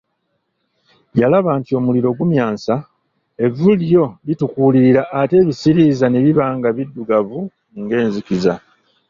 [1.19, 2.75] Yalaba nti omuliro gumyansa,
[3.45, 7.37] evvu lyo litukuulirira ate ebisiriiza ne biba nga biddugala
[7.81, 8.53] ng’enzikiza.